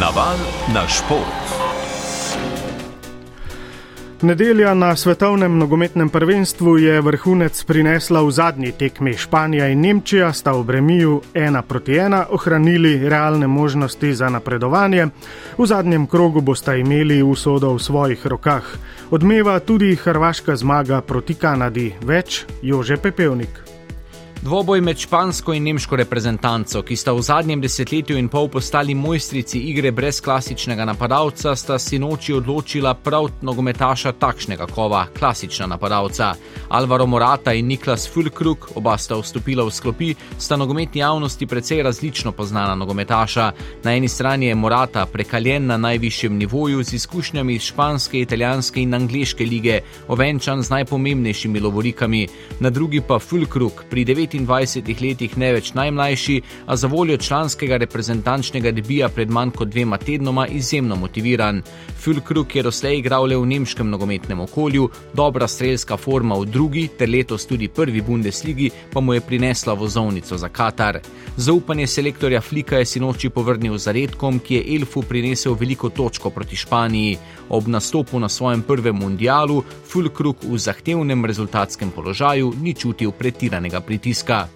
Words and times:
Naval 0.00 0.38
na 0.74 0.86
šport. 0.88 1.42
Nedelja 4.22 4.74
na 4.74 4.96
svetovnem 4.96 5.58
nogometnem 5.58 6.08
prvenstvu 6.08 6.78
je 6.78 7.00
vrhunec 7.00 7.64
prinesla 7.64 8.22
v 8.22 8.30
zadnji 8.30 8.72
tekmi. 8.72 9.16
Španija 9.18 9.66
in 9.68 9.80
Nemčija 9.80 10.32
sta 10.32 10.52
v 10.52 10.62
bremiju 10.62 11.22
ena 11.34 11.62
proti 11.62 11.98
ena 11.98 12.26
ohranili 12.30 13.08
realne 13.08 13.46
možnosti 13.46 14.14
za 14.14 14.28
napredovanje. 14.28 15.06
V 15.58 15.66
zadnjem 15.66 16.06
krogu 16.06 16.40
bosta 16.40 16.74
imeli 16.74 17.22
usodo 17.22 17.74
v 17.74 17.82
svojih 17.82 18.26
rokah. 18.26 18.64
Odmeva 19.10 19.58
tudi 19.60 19.96
hrvaška 19.96 20.56
zmaga 20.56 21.00
proti 21.00 21.34
Kanadi. 21.34 21.94
Več 22.02 22.46
Jože 22.62 22.96
Pepevnik. 22.96 23.67
Dvoboj 24.42 24.80
med 24.80 24.98
špansko 24.98 25.52
in 25.52 25.64
nemško 25.66 25.96
reprezentanco, 25.96 26.82
ki 26.86 26.96
sta 26.96 27.10
v 27.12 27.22
zadnjem 27.26 27.60
desetletju 27.60 28.14
in 28.18 28.28
pol 28.30 28.46
postali 28.48 28.94
mojstrici 28.94 29.58
igre 29.58 29.90
brez 29.90 30.20
klasičnega 30.22 30.84
napadalca, 30.86 31.56
sta 31.56 31.78
si 31.78 31.98
noči 31.98 32.36
odločila 32.36 32.92
prav 32.94 33.26
nogometaša 33.42 34.12
takšnega 34.12 34.68
kova, 34.70 35.06
klasična 35.18 35.66
napadalca. 35.66 36.34
Alvaro 36.68 37.06
Morata 37.06 37.52
in 37.52 37.66
Niklas 37.66 38.06
Fulkrug, 38.12 38.68
oba 38.78 38.94
sta 38.98 39.18
vstopila 39.18 39.64
v 39.66 39.74
sklopi, 39.74 40.12
sta 40.38 40.56
nogometni 40.56 41.00
javnosti 41.00 41.46
precej 41.46 41.82
različno 41.82 42.32
poznana 42.32 42.74
nogometaša. 42.74 43.50
Na 43.84 43.96
eni 43.96 44.08
strani 44.08 44.46
je 44.46 44.54
Morata 44.54 45.06
prekaljen 45.06 45.66
na 45.66 45.76
najvišjem 45.76 46.38
nivoju 46.38 46.84
z 46.84 46.94
izkušnjami 46.94 47.54
iz 47.54 47.62
španske, 47.72 48.20
italijanske 48.20 48.82
in 48.82 48.94
angliške 48.94 49.44
lige, 49.44 49.80
ovenčan 50.08 50.62
z 50.62 50.70
najpomembnejšimi 50.70 51.60
lovorikami, 51.60 52.26
na 52.60 52.70
drugi 52.70 53.00
pa 53.00 53.18
Fulkrug 53.18 53.84
pri 53.90 54.04
9. 54.04 54.27
25 54.34 55.02
letih 55.02 55.36
ne 55.36 55.52
več 55.52 55.72
najmlajši, 55.74 56.40
a 56.66 56.76
za 56.76 56.86
voljo 56.86 57.16
članskega 57.16 57.76
reprezentančnega 57.76 58.70
debija 58.70 59.08
pred 59.08 59.30
manj 59.30 59.50
kot 59.50 59.68
dvema 59.68 59.98
tednoma 59.98 60.46
izjemno 60.46 60.96
motiviran. 60.96 61.62
Fulkrug 61.98 62.56
je 62.56 62.62
doslej 62.62 62.98
igral 62.98 63.26
le 63.26 63.36
v 63.36 63.46
nemškem 63.46 63.90
nogometnem 63.90 64.40
okolju, 64.40 64.90
dobra 65.14 65.48
strelska 65.48 65.96
forma 65.96 66.38
v 66.38 66.44
drugi 66.46 66.88
ter 66.98 67.08
letos 67.08 67.46
tudi 67.46 67.68
prvi 67.68 68.00
Bundesligi 68.00 68.70
pa 68.92 69.00
mu 69.00 69.14
je 69.14 69.20
prinesla 69.20 69.72
vozovnico 69.72 70.36
za 70.38 70.48
Katar. 70.48 71.00
Zaupanje 71.36 71.86
selektorja 71.86 72.40
Flika 72.40 72.78
je 72.78 72.84
sinoči 72.84 73.28
povrnil 73.30 73.78
za 73.78 73.92
redkom, 73.92 74.38
ki 74.38 74.54
je 74.54 74.76
Elfu 74.76 75.02
prinesel 75.02 75.54
veliko 75.54 75.88
točko 75.88 76.30
proti 76.30 76.56
Španiji. 76.56 77.18
Ob 77.48 77.68
nastopu 77.68 78.18
na 78.20 78.28
svojem 78.28 78.62
prvem 78.62 78.96
mundialu 78.96 79.62
Fulkrug 79.84 80.36
v 80.42 80.58
zahtevnem 80.58 81.24
rezultatskem 81.24 81.90
položaju 81.90 82.52
ni 82.62 82.74
čutil 82.74 83.10
pretiranega 83.10 83.80
pritiska. 83.80 84.17
Franziska. 84.18 84.48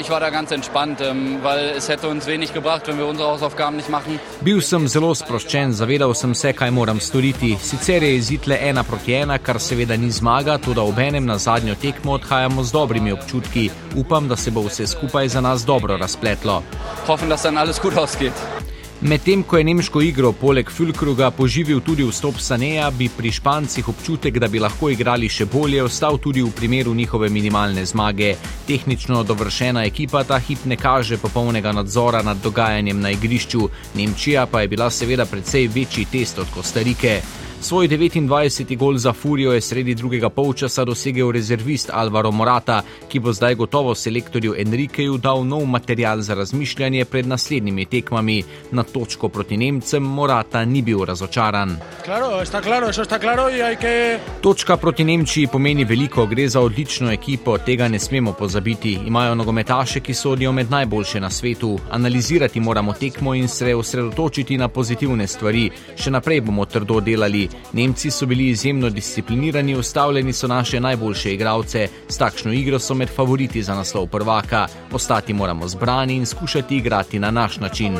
Ich 0.00 0.10
war 0.10 0.20
da 0.20 0.30
ganz 0.30 0.50
entspannt, 0.50 1.00
ähm, 1.00 1.38
weil 1.42 1.70
es 1.76 1.88
hätte 1.88 2.08
uns 2.08 2.26
wenig 2.26 2.52
gebracht, 2.52 2.86
wenn 2.86 2.98
wir 2.98 3.06
unsere 3.06 3.28
Hausaufgaben 3.28 3.76
nicht 3.76 3.88
machen. 3.88 4.18
Bil 4.40 4.60
sem 4.60 4.88
zelo 4.88 5.14
sproščen, 5.14 5.72
zavedal 5.72 6.14
sem 6.14 6.34
se, 6.34 6.52
kaj 6.52 6.70
moram 6.70 7.00
storiti. 7.00 7.56
Sicer 7.62 8.02
je 8.02 8.16
izid 8.16 8.46
le 8.46 8.58
ena 8.58 8.82
proti 8.82 9.14
ena, 9.14 9.38
kar 9.38 9.60
seveda 9.60 9.96
ni 9.96 10.10
zmaga, 10.10 10.58
tudi 10.58 10.80
ob 10.80 10.98
enem 10.98 11.26
na 11.26 11.38
zadnjo 11.38 11.74
tekmo 11.74 12.18
odhajamo 12.18 12.64
z 12.64 12.72
dobrimi 12.72 13.12
občutki. 13.12 13.70
Upam, 13.96 14.28
da 14.28 14.36
se 14.36 14.50
bo 14.50 14.66
vse 14.66 14.86
skupaj 14.86 15.28
za 15.28 15.40
nas 15.40 15.64
dobro 15.64 15.96
razpletlo. 15.96 16.62
Hoffem, 17.06 17.28
da 17.28 17.36
se 17.36 17.50
nam 17.50 17.62
alles 17.62 17.80
gut 17.80 17.96
ausgeht. 17.96 18.67
Medtem 19.00 19.42
ko 19.42 19.58
je 19.58 19.64
nemško 19.64 20.00
igro 20.02 20.32
poleg 20.32 20.70
Fulkruga 20.70 21.30
poživil 21.30 21.80
tudi 21.86 22.02
vstop 22.02 22.40
Saneja, 22.42 22.90
bi 22.90 23.06
pri 23.08 23.30
Špancih 23.32 23.88
občutek, 23.88 24.38
da 24.42 24.48
bi 24.48 24.58
lahko 24.58 24.90
igrali 24.90 25.28
še 25.30 25.46
bolje, 25.46 25.84
ostal 25.86 26.18
tudi 26.18 26.42
v 26.42 26.50
primeru 26.50 26.94
njihove 26.94 27.28
minimalne 27.30 27.86
zmage. 27.86 28.34
Tehnično 28.66 29.22
dovršena 29.22 29.84
ekipa 29.86 30.24
ta 30.24 30.40
hip 30.42 30.64
ne 30.66 30.76
kaže 30.76 31.16
popolnega 31.16 31.72
nadzora 31.72 32.22
nad 32.26 32.42
dogajanjem 32.42 33.00
na 33.00 33.14
igrišču, 33.14 33.68
Nemčija 33.94 34.46
pa 34.46 34.60
je 34.60 34.68
bila 34.68 34.90
seveda 34.90 35.26
precej 35.30 35.70
večji 35.74 36.10
test 36.10 36.38
od 36.38 36.50
Kostarike. 36.54 37.20
Svoj 37.60 37.88
29. 37.88 38.76
gol 38.76 38.98
za 38.98 39.12
Furijo 39.12 39.52
je 39.52 39.60
sredi 39.60 39.94
drugega 39.94 40.28
polčasa 40.30 40.84
dosegel 40.84 41.32
rezervist 41.32 41.90
Alvaro 41.92 42.30
Morata, 42.30 42.82
ki 43.08 43.18
bo 43.18 43.32
zdaj 43.32 43.54
gotovo 43.54 43.94
selektorju 43.94 44.54
Enrikeju 44.58 45.16
dal 45.18 45.42
nov 45.46 45.66
material 45.66 46.20
za 46.20 46.34
razmišljanje 46.34 47.04
pred 47.04 47.26
naslednjimi 47.26 47.84
tekmami. 47.84 48.44
Na 48.70 48.82
točko 48.82 49.28
proti 49.28 49.56
Nemcem 49.56 50.02
Morata 50.02 50.64
ni 50.64 50.82
bil 50.82 51.04
razočaran. 51.04 51.76
Claro, 52.04 52.44
claro, 52.62 52.92
claro 53.20 53.46
que... 53.80 54.18
Točka 54.40 54.76
proti 54.76 55.04
Nemčiji 55.04 55.46
pomeni 55.46 55.84
veliko, 55.84 56.26
gre 56.26 56.48
za 56.48 56.60
odlično 56.60 57.12
ekipo, 57.12 57.58
tega 57.58 57.88
ne 57.88 57.98
smemo 57.98 58.32
pozabiti. 58.32 58.98
Imajo 59.06 59.34
nogometaše, 59.34 60.00
ki 60.00 60.14
sodijo 60.14 60.52
med 60.52 60.70
najboljše 60.70 61.20
na 61.20 61.30
svetu. 61.30 61.78
Analizirati 61.90 62.60
moramo 62.60 62.92
tekmo 62.92 63.34
in 63.34 63.48
se 63.48 63.74
osredotočiti 63.74 64.58
na 64.58 64.68
pozitivne 64.68 65.26
stvari. 65.26 65.70
Še 65.96 66.10
naprej 66.10 66.40
bomo 66.40 66.64
trdo 66.64 67.00
delali. 67.00 67.47
Nemci 67.72 68.10
so 68.10 68.26
bili 68.26 68.48
izjemno 68.48 68.90
disciplinirani, 68.90 69.76
ustavljeni 69.76 70.32
so 70.32 70.46
naše 70.46 70.80
najboljše 70.80 71.34
igralce, 71.34 71.88
s 72.08 72.18
takšno 72.18 72.52
igro 72.52 72.78
so 72.78 72.94
med 72.94 73.08
favoriti 73.16 73.62
za 73.62 73.74
naslov 73.74 74.06
prvaka. 74.06 74.66
Ostati 74.92 75.32
moramo 75.32 75.68
zbrani 75.68 76.16
in 76.16 76.26
skušati 76.26 76.76
igrati 76.76 77.18
na 77.18 77.30
naš 77.30 77.56
način. 77.56 77.98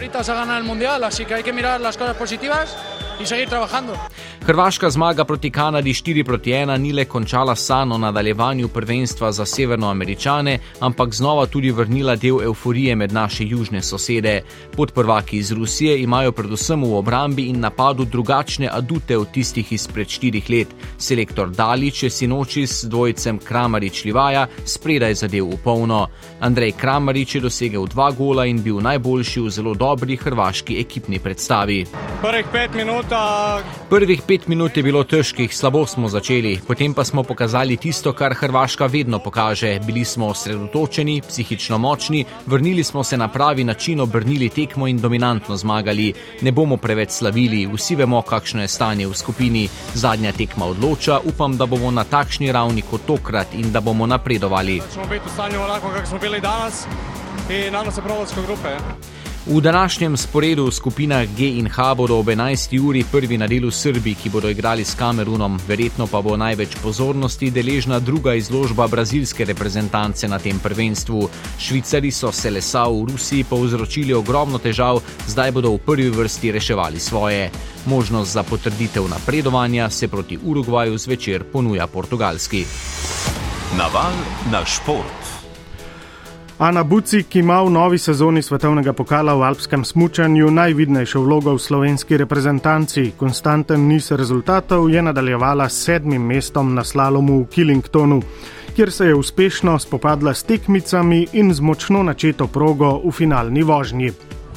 Hrvaška 4.47 4.91
zmaga 4.91 5.25
proti 5.25 5.51
Kanadi 5.51 5.93
4 5.93 6.25
proti 6.25 6.51
1 6.51 6.77
ni 6.77 6.93
le 6.93 7.05
končala 7.05 7.56
sano 7.56 7.99
nadaljevanju 7.99 8.69
prvenstva 8.69 9.33
za 9.33 9.45
severnoameričane, 9.45 10.59
ampak 10.81 11.15
znova 11.15 11.47
tudi 11.47 11.71
vrnila 11.71 12.17
del 12.17 12.43
euforije 12.43 12.97
med 12.97 13.12
naše 13.12 13.47
južne 13.47 13.83
sosede. 13.83 14.43
Podprvaki 14.77 15.37
iz 15.37 15.53
Rusije 15.53 16.03
imajo 16.03 16.33
predvsem 16.33 16.84
v 16.84 16.95
obrambi 16.95 17.43
in 17.43 17.61
napadu 17.61 18.05
drugačne 18.05 18.69
adute 18.73 19.19
od 19.19 19.31
tistih 19.31 19.73
izpred 19.73 20.09
štirih 20.09 20.50
let. 20.50 20.69
Selektor 20.99 21.50
Dalič 21.50 22.03
je 22.03 22.11
sinoči 22.11 22.67
s 22.67 22.85
dvojcem 22.85 23.39
Kramarič 23.39 24.05
Livaja 24.05 24.47
spredaj 24.65 25.15
zadev 25.15 25.45
v 25.45 25.59
polno. 25.65 26.06
Andrej 26.41 26.73
Kramarič 26.73 27.35
je 27.35 27.41
dosegel 27.41 27.87
dva 27.87 28.11
gola 28.11 28.47
in 28.47 28.62
bil 28.62 28.81
najboljši 28.81 29.41
v 29.41 29.50
zelo 29.50 29.75
dobri 29.75 30.17
hrvaški 30.17 30.81
ekipni 30.81 31.19
predstavi. 31.19 31.87
Prvih 32.23 32.47
pet 32.53 32.75
minut. 32.75 33.07
Prvih 33.88 34.22
pet 34.26 34.48
minut 34.48 34.76
je 34.76 34.82
bilo 34.82 35.00
težkih, 35.04 35.54
slabo 35.56 35.86
smo 35.86 36.08
začeli, 36.08 36.58
potem 36.66 36.92
pa 36.94 37.04
smo 37.04 37.22
pokazali 37.22 37.76
tisto, 37.76 38.12
kar 38.12 38.34
Hrvaška 38.36 38.86
vedno 38.86 39.19
pokaže. 39.19 39.80
Bili 39.86 40.04
smo 40.04 40.26
osredotočeni, 40.26 41.22
psihično 41.28 41.78
močni, 41.78 42.24
vrnili 42.46 42.84
smo 42.84 43.04
se 43.04 43.16
na 43.16 43.28
pravi 43.28 43.64
način, 43.64 44.00
obrnili 44.00 44.48
tekmo 44.48 44.86
in 44.86 45.00
dominantno 45.00 45.56
zmagali. 45.56 46.12
Ne 46.42 46.52
bomo 46.52 46.76
preveč 46.76 47.10
slavili, 47.10 47.66
vsi 47.72 47.96
vemo, 47.96 48.22
kakšno 48.22 48.62
je 48.62 48.69
stanje 48.69 49.06
v 49.06 49.14
skupini. 49.14 49.69
Zadnja 49.94 50.32
tekma 50.32 50.66
odloča, 50.66 51.20
upam, 51.25 51.56
da 51.56 51.66
bomo 51.66 51.90
na 51.90 52.04
takšni 52.04 52.52
ravni 52.52 52.82
kot 52.82 53.06
tokrat 53.06 53.54
in 53.54 53.72
da 53.72 53.80
bomo 53.80 54.06
napredovali. 54.06 54.82
Smo 54.92 55.08
biti 55.08 55.25
v 55.25 55.32
stanju, 55.32 55.64
enako 55.64 55.96
kot 55.96 56.06
smo 56.08 56.19
bili 56.19 56.40
danes 56.40 56.84
in 57.48 57.72
nam 57.72 57.92
se 57.92 58.02
pravijo 58.02 58.44
grupe. 58.46 58.76
V 59.48 59.60
današnjem 59.60 60.16
sporedu 60.16 60.66
v 60.66 60.70
skupinah 60.70 61.25
G 61.36 61.48
in 61.56 61.69
H 61.69 61.94
bodo 61.94 62.19
ob 62.19 62.28
11. 62.28 62.88
uri 62.88 63.04
prvi 63.10 63.38
na 63.38 63.47
delu 63.47 63.70
Srbi, 63.70 64.14
ki 64.14 64.28
bodo 64.28 64.48
igrali 64.48 64.84
s 64.84 64.94
Kamerunom, 64.94 65.60
verjetno 65.69 66.06
pa 66.06 66.20
bo 66.20 66.36
največ 66.36 66.76
pozornosti 66.82 67.50
deležna 67.50 67.98
druga 67.98 68.34
izložba 68.34 68.88
brazilske 68.88 69.44
reprezentance 69.44 70.28
na 70.28 70.38
tem 70.38 70.58
prvenstvu. 70.58 71.28
Švicari 71.58 72.10
so 72.10 72.32
se 72.32 72.50
lesa 72.50 72.84
v 72.88 73.08
Rusiji 73.08 73.44
povzročili 73.44 74.12
ogromno 74.12 74.58
težav, 74.58 75.00
zdaj 75.26 75.53
bodo 75.53 75.72
v 75.72 75.78
prvi 75.78 76.10
vrsti 76.10 76.53
reševali 76.53 77.00
svoje. 77.00 77.50
Možnost 77.87 78.32
za 78.32 78.42
potrditev 78.42 79.08
napredovanja 79.08 79.91
se 79.91 80.08
proti 80.08 80.38
Urugvaju 80.44 80.98
zvečer 80.98 81.44
ponuja 81.44 81.87
portugalski. 81.87 82.64
Naval 83.78 84.12
na 84.53 84.64
šport. 84.64 85.38
Ana 86.58 86.82
Bucik 86.82 87.36
ima 87.36 87.62
v 87.62 87.70
novi 87.70 87.99
sezoni 88.02 88.43
svetovnega 88.43 88.90
pokala 88.93 89.31
v 89.38 89.46
alpskem 89.46 89.84
smučanju 89.87 90.50
najvidnejšo 90.50 91.20
vlogo 91.22 91.55
v 91.55 91.62
slovenski 91.62 92.19
reprezentanci. 92.19 93.12
Konstanten 93.14 93.87
niz 93.87 94.10
rezultatov 94.10 94.90
je 94.90 94.99
nadaljevala 94.99 95.69
s 95.70 95.87
sedmim 95.87 96.19
mestom 96.19 96.75
na 96.75 96.82
slalomu 96.82 97.38
v 97.43 97.46
Killingtonu, 97.46 98.19
kjer 98.75 98.90
se 98.90 99.06
je 99.06 99.14
uspešno 99.14 99.78
spopadla 99.78 100.34
s 100.34 100.43
tekmicami 100.43 101.28
in 101.38 101.55
z 101.55 101.62
močno 101.62 102.02
načeto 102.02 102.50
progo 102.50 103.06
v 103.06 103.14
finalni 103.14 103.62
vožnji. 103.62 104.11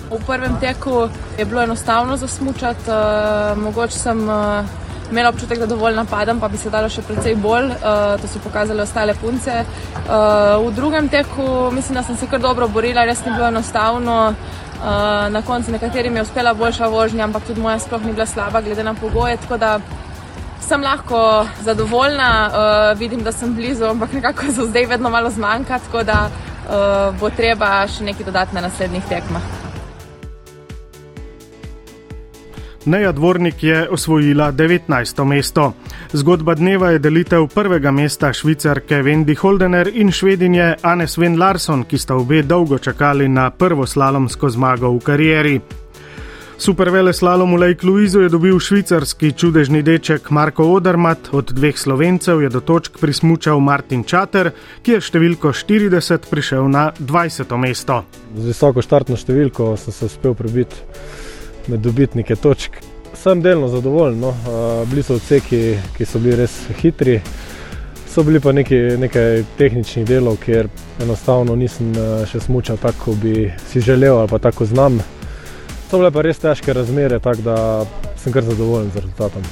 V 0.09 0.17
prvem 0.25 0.57
teku 0.57 1.05
je 1.37 1.45
bilo 1.45 1.61
enostavno 1.61 2.17
zasmučati, 2.17 2.89
uh, 2.89 3.53
mogoče 3.61 3.97
sem. 3.97 4.25
Imela 5.11 5.29
občutek, 5.29 5.59
da 5.59 5.65
dovolj 5.65 5.95
napadam, 5.95 6.39
pa 6.39 6.47
bi 6.47 6.57
se 6.57 6.69
dalo 6.71 6.89
še 6.89 7.01
precej 7.03 7.35
bolj. 7.35 7.65
Uh, 7.67 8.15
to 8.21 8.29
so 8.31 8.39
pokazale 8.39 8.85
ostale 8.85 9.13
punce. 9.19 9.57
Uh, 9.61 10.61
v 10.63 10.71
drugem 10.75 11.09
teku 11.11 11.71
mislim, 11.75 11.99
da 11.99 12.03
sem 12.07 12.17
se 12.17 12.29
kar 12.31 12.39
dobro 12.39 12.67
borila, 12.71 13.03
res 13.05 13.25
ni 13.25 13.33
bilo 13.35 13.49
enostavno. 13.51 14.19
Uh, 14.81 15.27
na 15.29 15.41
koncu 15.45 15.71
nekaterim 15.71 16.15
je 16.15 16.23
uspela 16.23 16.53
boljša 16.53 16.87
vožnja, 16.87 17.25
ampak 17.27 17.43
tudi 17.45 17.61
moja 17.61 17.79
sploh 17.79 18.05
ni 18.05 18.13
bila 18.15 18.25
slaba, 18.25 18.61
glede 18.61 18.83
na 18.87 18.93
pogoje. 18.93 19.35
Tako 19.43 19.57
da 19.57 19.73
sem 20.63 20.81
lahko 20.81 21.45
zadovoljna, 21.61 22.29
uh, 22.47 22.99
vidim, 22.99 23.23
da 23.23 23.31
sem 23.35 23.51
blizu, 23.55 23.89
ampak 23.91 24.13
nekako 24.13 24.47
za 24.57 24.69
zdaj 24.69 24.87
vedno 24.95 25.09
malo 25.09 25.29
zmanjka, 25.29 25.79
tako 25.89 26.03
da 26.07 26.21
uh, 26.29 27.19
bo 27.19 27.29
treba 27.29 27.83
še 27.87 28.07
nekaj 28.07 28.31
dodati 28.31 28.55
na 28.55 28.63
naslednjih 28.69 29.11
tekmah. 29.11 29.60
Neja 32.85 33.11
Dvornik 33.11 33.63
je 33.63 33.89
osvojila 33.89 34.51
19. 34.51 35.23
mesto. 35.23 35.73
Zgodba 36.13 36.55
dneva 36.55 36.89
je 36.91 36.99
delitev 36.99 37.47
prvega 37.47 37.91
mesta 37.91 38.33
švicarke 38.33 38.95
Wendy 38.95 39.37
Holdener 39.37 39.91
in 39.93 40.11
švedinje 40.11 40.75
Anne 40.81 41.07
Sven 41.07 41.39
Larson, 41.39 41.83
ki 41.83 41.97
sta 41.97 42.15
obe 42.15 42.41
dolgo 42.41 42.77
čakali 42.77 43.27
na 43.27 43.49
prvo 43.49 43.85
slalomsko 43.85 44.49
zmago 44.49 44.89
v 44.89 44.99
karieri. 44.99 45.61
Supervele 46.57 47.13
slalom 47.13 47.53
v 47.53 47.59
Lake 47.59 47.87
Louisu 47.87 48.21
je 48.21 48.29
dobil 48.29 48.59
švicarski 48.59 49.31
čudežni 49.31 49.83
deček 49.83 50.31
Marko 50.31 50.65
Odermat, 50.73 51.29
od 51.31 51.53
dveh 51.53 51.77
slovencev 51.77 52.41
je 52.41 52.49
do 52.49 52.59
točk 52.61 52.97
prismučal 53.01 53.59
Martin 53.59 54.03
Čater, 54.03 54.51
ki 54.81 54.91
je 54.91 55.01
številko 55.01 55.53
40 55.53 56.29
prišel 56.29 56.69
na 56.69 56.91
20. 56.97 57.57
mesto. 57.57 58.03
Z 58.37 58.45
visoko 58.45 58.81
štartno 58.81 59.17
številko 59.17 59.75
sem 59.77 59.93
se 59.93 60.05
uspel 60.05 60.33
prebiti 60.33 60.81
med 61.67 61.79
dobitnike 61.79 62.35
točk. 62.35 62.77
Sem 63.13 63.41
delno 63.41 63.67
zadovoljen, 63.67 64.19
no. 64.19 64.33
bili 64.89 65.03
so 65.03 65.15
odseki, 65.19 65.77
ki 65.97 66.05
so 66.05 66.19
bili 66.19 66.35
res 66.39 66.55
hitri. 66.81 67.19
So 68.11 68.23
bili 68.23 68.39
pa 68.39 68.51
neki, 68.51 68.75
nekaj 68.99 69.43
tehničnih 69.57 70.05
delov, 70.07 70.39
kjer 70.43 70.67
enostavno 71.03 71.55
nisem 71.55 71.93
še 72.27 72.41
smučal 72.43 72.79
tako, 72.81 73.11
kot 73.11 73.23
bi 73.23 73.51
si 73.71 73.81
želel 73.81 74.17
ali 74.19 74.27
pa 74.31 74.39
tako 74.39 74.65
znam. 74.65 74.99
To 75.91 75.99
bile 75.99 76.11
pa 76.11 76.23
res 76.23 76.39
težke 76.39 76.73
razmere, 76.73 77.19
tako 77.19 77.41
da 77.41 77.57
sem 78.17 78.33
kar 78.33 78.43
zadovoljen 78.43 78.91
z 78.91 79.03
rezultatom. 79.05 79.43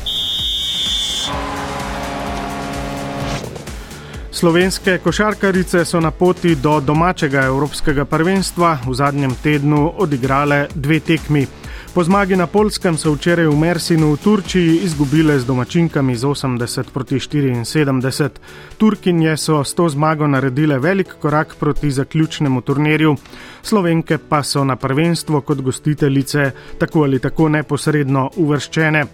Slovenske 4.39 4.97
košarkarice 5.03 5.85
so 5.85 5.99
na 5.99 6.11
poti 6.11 6.55
do 6.55 6.79
domačega 6.79 7.41
evropskega 7.49 8.05
prvenstva 8.05 8.77
v 8.87 8.93
zadnjem 8.95 9.33
tednu 9.43 9.81
odigrale 9.97 10.67
dve 10.75 10.99
tekmi. 10.99 11.47
Po 11.93 12.03
zmagi 12.03 12.35
na 12.37 12.45
Polskem 12.47 12.97
so 12.97 13.15
včeraj 13.17 13.47
v 13.49 13.57
Mersinu 13.57 14.13
v 14.13 14.21
Turčiji 14.21 14.85
izgubile 14.85 15.39
z 15.41 15.45
domačinkami 15.45 16.13
z 16.13 16.21
80 16.21 16.93
proti 16.93 17.17
74. 17.17 18.29
Turkinje 18.77 19.33
so 19.37 19.63
s 19.65 19.73
to 19.73 19.89
zmago 19.89 20.27
naredile 20.27 20.77
velik 20.79 21.17
korak 21.19 21.55
proti 21.59 21.91
zaključnemu 21.91 22.61
turnirju, 22.61 23.15
slovenke 23.61 24.17
pa 24.17 24.43
so 24.43 24.63
na 24.63 24.75
prvenstvo 24.75 25.41
kot 25.41 25.61
gostiteljice 25.61 26.51
tako 26.77 27.03
ali 27.03 27.19
tako 27.19 27.49
neposredno 27.49 28.29
uvrščene. 28.37 29.05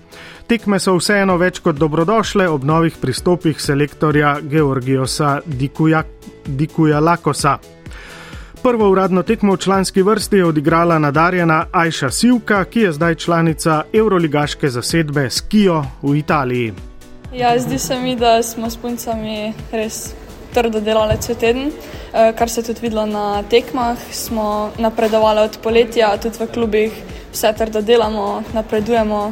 Tekme 0.48 0.80
so 0.80 0.98
vseeno 1.00 1.38
več 1.38 1.63
kot 1.63 1.80
dobrodošle 1.80 2.50
ob 2.50 2.63
novih 2.63 3.00
pristopih 3.01 3.56
selektorja 3.62 4.39
Georgiosa 4.44 5.39
Dikuja, 5.45 6.04
Dikuja 6.45 7.00
Lakosa. 7.00 7.75
Prvo 8.65 8.89
uradno 8.89 9.23
tekmo 9.23 9.53
v 9.53 9.57
članski 9.57 10.01
vrsti 10.01 10.35
je 10.35 10.45
odigrala 10.45 11.00
nadarjena 11.00 11.65
Ajša 11.71 12.09
Sivka, 12.09 12.63
ki 12.65 12.79
je 12.79 12.91
zdaj 12.91 13.15
članica 13.15 13.83
Euroligaške 13.94 14.69
zasedbe 14.69 15.29
Skijo 15.29 15.83
v 16.01 16.15
Italiji. 16.15 16.73
Ja, 17.33 17.59
zdi 17.59 17.79
se 17.79 18.00
mi, 18.00 18.15
da 18.15 18.44
smo 18.44 18.69
s 18.69 18.77
puncami 18.77 19.53
res 19.71 20.13
trdo 20.53 20.81
delali 20.81 21.17
cel 21.21 21.35
teden, 21.35 21.71
kar 22.38 22.50
se 22.50 22.62
je 22.62 22.65
tudi 22.65 22.81
videlo 22.81 23.06
na 23.06 23.44
tekmah. 23.44 23.97
Smo 24.12 24.71
napredovali 24.77 25.41
od 25.41 25.59
poletja, 25.63 26.17
tudi 26.17 26.38
v 26.39 26.47
klubih, 26.53 26.91
vse 27.33 27.53
trdo 27.57 27.81
delamo, 27.81 28.41
napredujemo. 28.53 29.31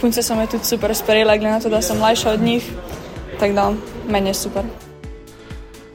Punce 0.00 0.22
so 0.22 0.38
me 0.38 0.46
tudi 0.46 0.64
super 0.64 0.94
sprejele, 0.94 1.38
glede 1.38 1.54
na 1.54 1.60
to, 1.60 1.68
da 1.68 1.82
sem 1.82 1.98
mlajša 1.98 2.30
od 2.30 2.40
njih, 2.40 2.70
tako 3.40 3.52
da 3.54 3.72
meni 4.08 4.30
je 4.30 4.34
super. 4.34 4.91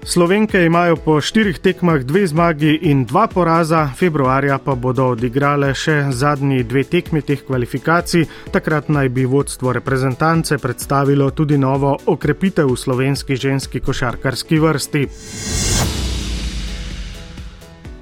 Slovenke 0.08 0.66
imajo 0.66 0.96
po 0.96 1.22
štirih 1.22 1.60
tekmah 1.60 2.00
dve 2.08 2.28
zmagi 2.28 2.80
in 2.82 3.04
dva 3.06 3.26
poraza, 3.28 3.90
februarja 4.00 4.56
pa 4.58 4.76
bodo 4.76 5.10
odigrale 5.12 5.74
še 5.76 5.98
zadnji 6.16 6.64
dve 6.64 6.86
tekmi 6.88 7.20
teh 7.28 7.44
kvalifikacij. 7.44 8.24
Takrat 8.56 8.88
naj 8.88 9.10
bi 9.12 9.26
vodstvo 9.28 9.76
reprezentance 9.76 10.58
predstavilo 10.64 11.28
tudi 11.36 11.58
novo 11.60 11.98
okrepitev 12.06 12.72
v 12.72 12.80
slovenski 12.80 13.36
ženski 13.36 13.84
košarkarski 13.84 14.60
vrsti. 14.64 15.04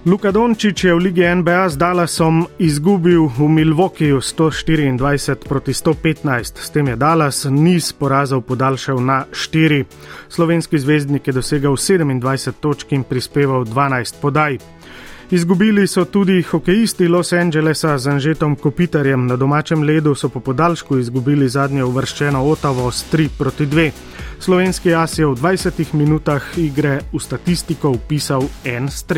Luka 0.05 0.31
Dončić 0.31 0.83
je 0.83 0.93
v 0.93 0.97
Ligi 0.97 1.35
NBA 1.35 1.69
z 1.69 1.77
Dallasom 1.77 2.45
izgubil 2.59 3.25
v 3.25 3.49
Milwaukeeju 3.49 4.21
124 4.21 5.35
proti 5.49 5.73
115, 5.73 6.61
s 6.61 6.69
tem 6.69 6.87
je 6.87 6.95
Dallas 6.95 7.45
niz 7.49 7.89
porazov 7.93 8.45
podaljšal 8.45 9.01
na 9.01 9.25
4. 9.33 9.83
Slovenski 10.29 10.79
zvezdnik 10.79 11.27
je 11.27 11.33
dosegal 11.33 11.73
27 11.73 12.53
točk 12.61 12.91
in 12.91 13.03
prispeval 13.03 13.65
12 13.65 14.21
podaj. 14.21 14.57
Izgubili 15.31 15.87
so 15.87 16.05
tudi 16.05 16.41
hokejisti 16.41 17.07
Los 17.07 17.33
Angelesa 17.33 17.97
z 17.97 18.07
Anžetom 18.07 18.55
Kopitarjem. 18.55 19.27
Na 19.27 19.35
domačem 19.35 19.83
ledu 19.83 20.15
so 20.15 20.29
po 20.29 20.39
podaljšku 20.39 20.97
izgubili 20.97 21.49
zadnje 21.49 21.83
uvrščeno 21.83 22.43
Otavo 22.45 22.91
s 22.91 23.05
3 23.11 23.29
proti 23.37 23.65
2. 23.65 23.91
Slovenski 24.39 24.93
as 24.93 25.19
je 25.19 25.25
v 25.25 25.33
20 25.33 25.93
minutah 25.93 26.43
igre 26.57 26.99
v 27.13 27.19
statistiko 27.19 27.89
upisal 27.89 28.45
en 28.65 28.89
strel. 28.89 29.13